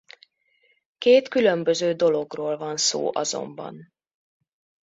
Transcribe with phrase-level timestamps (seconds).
[0.97, 3.93] Két különböző dologról van szó azonban.